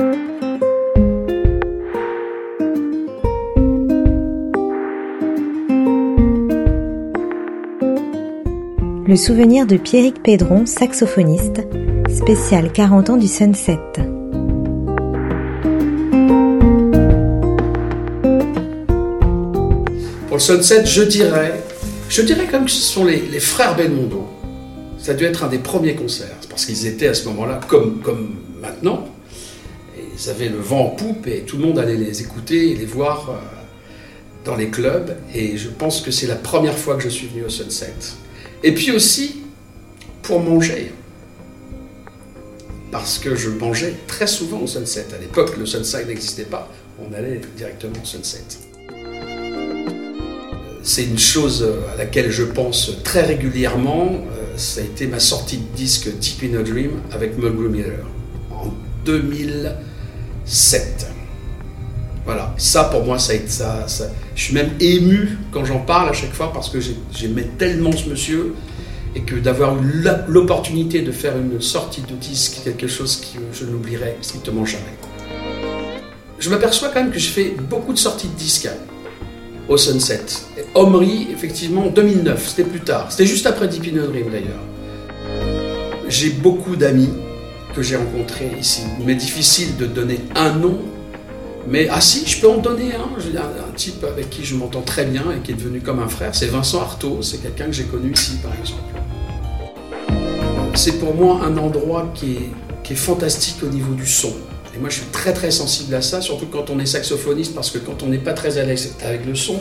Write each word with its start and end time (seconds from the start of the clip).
Le 0.00 0.06
souvenir 9.16 9.66
de 9.66 9.76
Pierrick 9.76 10.22
Pédron, 10.22 10.66
saxophoniste, 10.66 11.66
spécial 12.16 12.70
40 12.72 13.10
ans 13.10 13.16
du 13.16 13.26
Sunset. 13.26 13.80
Pour 20.28 20.36
le 20.36 20.38
Sunset, 20.38 20.86
je 20.86 21.02
dirais, 21.02 21.60
je 22.08 22.22
dirais 22.22 22.46
comme 22.46 22.66
que 22.66 22.70
ce 22.70 22.82
sont 22.82 23.04
les, 23.04 23.18
frères 23.40 23.74
Belmondo. 23.74 24.28
Ça 25.00 25.10
a 25.10 25.14
dû 25.16 25.24
être 25.24 25.42
un 25.42 25.48
des 25.48 25.58
premiers 25.58 25.96
concerts, 25.96 26.36
parce 26.48 26.66
qu'ils 26.66 26.86
étaient 26.86 27.08
à 27.08 27.14
ce 27.14 27.26
moment-là, 27.30 27.58
comme, 27.66 28.00
maintenant, 28.60 29.08
ils 30.18 30.30
avaient 30.30 30.48
le 30.48 30.58
vent 30.58 30.86
en 30.86 30.90
poupe 30.90 31.26
et 31.26 31.40
tout 31.40 31.58
le 31.58 31.66
monde 31.66 31.78
allait 31.78 31.96
les 31.96 32.22
écouter 32.22 32.70
et 32.70 32.74
les 32.74 32.86
voir 32.86 33.30
euh, 33.30 33.34
dans 34.44 34.56
les 34.56 34.68
clubs. 34.68 35.16
Et 35.34 35.56
je 35.56 35.68
pense 35.68 36.00
que 36.00 36.10
c'est 36.10 36.26
la 36.26 36.36
première 36.36 36.76
fois 36.76 36.96
que 36.96 37.02
je 37.02 37.08
suis 37.08 37.28
venu 37.28 37.44
au 37.44 37.48
Sunset. 37.48 37.94
Et 38.64 38.72
puis 38.72 38.90
aussi 38.90 39.42
pour 40.22 40.40
manger. 40.40 40.92
Parce 42.90 43.18
que 43.18 43.36
je 43.36 43.50
mangeais 43.50 43.94
très 44.06 44.26
souvent 44.26 44.60
au 44.60 44.66
Sunset. 44.66 45.06
À 45.14 45.20
l'époque, 45.20 45.56
le 45.56 45.66
Sunset 45.66 46.04
n'existait 46.06 46.44
pas. 46.44 46.68
On 46.98 47.14
allait 47.14 47.40
directement 47.56 48.00
au 48.02 48.06
Sunset. 48.06 48.42
C'est 50.82 51.04
une 51.04 51.18
chose 51.18 51.68
à 51.92 51.96
laquelle 51.96 52.30
je 52.30 52.44
pense 52.44 53.02
très 53.04 53.22
régulièrement. 53.22 54.10
Euh, 54.10 54.56
ça 54.56 54.80
a 54.80 54.84
été 54.84 55.06
ma 55.06 55.20
sortie 55.20 55.58
de 55.58 55.76
disque 55.76 56.08
Deep 56.18 56.42
in 56.50 56.58
a 56.58 56.62
Dream 56.62 57.02
avec 57.12 57.38
Mulgrew 57.38 57.68
Miller 57.68 58.04
en 58.50 58.72
2007. 60.48 61.06
Voilà, 62.24 62.54
ça 62.56 62.84
pour 62.84 63.04
moi, 63.04 63.18
ça 63.18 63.34
ça, 63.46 63.86
ça. 63.86 64.10
Je 64.34 64.44
suis 64.44 64.54
même 64.54 64.70
ému 64.80 65.38
quand 65.52 65.64
j'en 65.64 65.78
parle 65.78 66.08
à 66.08 66.12
chaque 66.12 66.32
fois 66.32 66.52
parce 66.52 66.70
que 66.70 66.78
j'aimais 67.12 67.48
tellement 67.58 67.92
ce 67.92 68.08
monsieur 68.08 68.54
et 69.14 69.20
que 69.20 69.36
d'avoir 69.36 69.76
eu 69.82 70.04
l'opportunité 70.26 71.02
de 71.02 71.12
faire 71.12 71.36
une 71.36 71.60
sortie 71.60 72.02
de 72.02 72.14
disque, 72.14 72.60
quelque 72.64 72.86
chose 72.86 73.16
que 73.16 73.38
je 73.52 73.64
n'oublierai 73.64 74.16
strictement 74.20 74.64
jamais. 74.64 74.84
Je 76.38 76.50
m'aperçois 76.50 76.88
quand 76.88 77.02
même 77.02 77.12
que 77.12 77.18
je 77.18 77.28
fais 77.28 77.54
beaucoup 77.68 77.92
de 77.92 77.98
sorties 77.98 78.28
de 78.28 78.34
disques 78.34 78.68
au 79.68 79.76
Sunset. 79.76 80.24
Omri, 80.74 81.28
effectivement, 81.32 81.86
en 81.86 81.90
2009, 81.90 82.48
c'était 82.48 82.68
plus 82.68 82.80
tard. 82.80 83.10
C'était 83.10 83.26
juste 83.26 83.46
après 83.46 83.68
Deep 83.68 83.82
d'ailleurs. 83.92 84.62
J'ai 86.08 86.30
beaucoup 86.30 86.76
d'amis 86.76 87.10
que 87.78 87.84
j'ai 87.84 87.96
rencontrés 87.96 88.50
ici. 88.58 88.82
Mais 89.04 89.14
difficile 89.14 89.76
de 89.76 89.86
donner 89.86 90.18
un 90.34 90.52
nom 90.52 90.78
mais 91.70 91.86
ah 91.90 92.00
si, 92.00 92.26
je 92.26 92.40
peux 92.40 92.48
en 92.48 92.56
donner 92.56 92.94
un. 92.94 93.00
un, 93.00 93.68
un 93.68 93.72
type 93.76 94.02
avec 94.02 94.30
qui 94.30 94.42
je 94.42 94.54
m'entends 94.54 94.80
très 94.80 95.04
bien 95.04 95.24
et 95.36 95.40
qui 95.40 95.52
est 95.52 95.54
devenu 95.54 95.80
comme 95.82 95.98
un 95.98 96.08
frère, 96.08 96.34
c'est 96.34 96.46
Vincent 96.46 96.80
Artaud. 96.80 97.20
C'est 97.20 97.42
quelqu'un 97.42 97.66
que 97.66 97.72
j'ai 97.72 97.84
connu 97.84 98.10
ici, 98.10 98.38
par 98.42 98.52
exemple. 98.58 98.80
C'est 100.74 100.98
pour 100.98 101.14
moi 101.14 101.42
un 101.44 101.58
endroit 101.58 102.10
qui 102.14 102.32
est, 102.32 102.50
qui 102.82 102.94
est 102.94 102.96
fantastique 102.96 103.62
au 103.62 103.66
niveau 103.66 103.92
du 103.92 104.06
son. 104.06 104.32
Et 104.74 104.78
moi, 104.78 104.88
je 104.88 104.94
suis 104.96 105.06
très 105.12 105.34
très 105.34 105.50
sensible 105.50 105.94
à 105.94 106.00
ça, 106.00 106.22
surtout 106.22 106.46
quand 106.46 106.70
on 106.70 106.78
est 106.78 106.86
saxophoniste, 106.86 107.54
parce 107.54 107.70
que 107.70 107.78
quand 107.78 108.02
on 108.02 108.06
n'est 108.06 108.16
pas 108.16 108.32
très 108.32 108.56
à 108.56 108.64
l'aise 108.64 108.94
avec 109.04 109.26
le 109.26 109.34
son, 109.34 109.60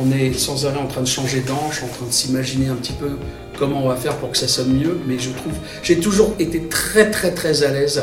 on 0.00 0.10
est 0.12 0.32
sans 0.32 0.66
arrêt 0.66 0.78
en 0.78 0.86
train 0.86 1.02
de 1.02 1.06
changer 1.06 1.40
d'anche, 1.40 1.82
en 1.82 1.88
train 1.88 2.06
de 2.06 2.12
s'imaginer 2.12 2.68
un 2.68 2.74
petit 2.74 2.92
peu 2.92 3.10
comment 3.58 3.84
on 3.84 3.88
va 3.88 3.96
faire 3.96 4.16
pour 4.16 4.30
que 4.30 4.38
ça 4.38 4.48
sonne 4.48 4.74
mieux. 4.76 4.98
Mais 5.06 5.18
je 5.18 5.30
trouve, 5.30 5.52
j'ai 5.82 5.98
toujours 5.98 6.34
été 6.38 6.62
très 6.68 7.10
très 7.10 7.32
très 7.32 7.62
à 7.62 7.70
l'aise 7.70 8.02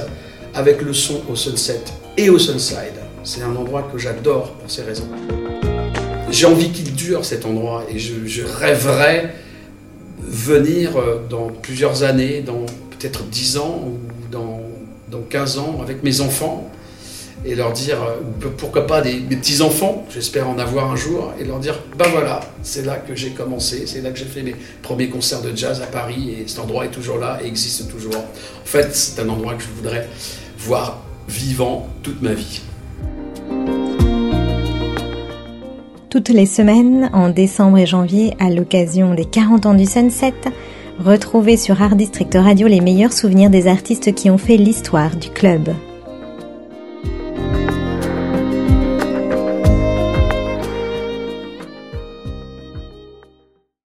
avec 0.54 0.82
le 0.82 0.94
son 0.94 1.22
au 1.30 1.36
Sunset 1.36 1.82
et 2.18 2.30
au 2.30 2.40
Sunside. 2.40 3.00
C'est 3.24 3.42
un 3.44 3.56
endroit 3.56 3.88
que 3.92 3.98
j'adore 3.98 4.54
pour 4.54 4.70
ces 4.70 4.82
raisons. 4.82 5.08
J'ai 6.30 6.46
envie 6.46 6.72
qu'il 6.72 6.94
dure 6.94 7.26
cet 7.26 7.46
endroit 7.46 7.84
et 7.90 8.00
je, 8.00 8.44
rêverais 8.44 9.34
venir 10.22 10.98
euh, 10.98 11.20
dans 11.30 11.48
plusieurs 11.48 12.04
années, 12.04 12.42
dans 12.42 12.66
peut-être 12.92 13.24
10 13.24 13.58
ans 13.58 13.84
ou 13.86 13.98
dans, 14.32 14.62
dans 15.10 15.22
15 15.22 15.58
ans 15.58 15.80
avec 15.82 16.04
mes 16.04 16.22
enfants 16.22 16.72
et 17.46 17.56
leur 17.56 17.74
dire, 17.74 17.98
euh, 18.04 18.50
pourquoi 18.58 18.86
pas 18.86 19.02
des, 19.02 19.20
petits-enfants, 19.22 20.06
j'espère 20.14 20.48
en 20.48 20.60
avoir 20.60 20.92
un 20.92 20.96
jour, 20.96 21.34
et 21.40 21.44
leur 21.44 21.60
dire, 21.60 21.80
ben 21.98 22.08
voilà, 22.12 22.42
c'est 22.62 22.86
là 22.86 22.98
que 22.98 23.16
j'ai 23.16 23.32
commencé, 23.32 23.88
c'est 23.88 24.02
là 24.02 24.12
que 24.12 24.20
j'ai 24.20 24.26
fait 24.26 24.44
mes 24.44 24.56
premiers 24.82 25.10
concerts 25.10 25.42
de 25.42 25.56
jazz 25.56 25.82
à 25.82 25.88
Paris, 25.88 26.36
et 26.40 26.48
cet 26.48 26.60
endroit 26.60 26.86
est 26.86 26.92
toujours 26.92 27.18
là 27.18 27.40
et 27.44 27.48
existe 27.48 27.90
toujours. 27.90 28.16
En 28.16 28.66
fait, 28.66 28.96
c'est 28.96 29.22
un 29.22 29.30
endroit 29.30 29.56
que 29.56 29.64
je 29.64 29.70
voudrais 29.70 30.08
voir 30.60 31.02
vivant 31.28 31.88
toute 32.04 32.22
ma 32.22 32.34
vie. 32.34 32.62
Toutes 36.10 36.30
les 36.30 36.46
semaines, 36.46 37.10
en 37.14 37.30
décembre 37.30 37.78
et 37.78 37.86
janvier, 37.86 38.34
à 38.38 38.50
l'occasion 38.50 39.16
des 39.16 39.26
40 39.26 39.66
ans 39.66 39.74
du 39.74 39.86
Sunset, 39.86 40.34
retrouvez 41.00 41.56
sur 41.56 41.82
Art 41.82 41.96
District 41.96 42.36
Radio 42.36 42.68
les 42.68 42.82
meilleurs 42.82 43.14
souvenirs 43.14 43.50
des 43.50 43.68
artistes 43.68 44.14
qui 44.14 44.30
ont 44.30 44.38
fait 44.38 44.58
l'histoire 44.58 45.16
du 45.16 45.30
club. 45.30 45.70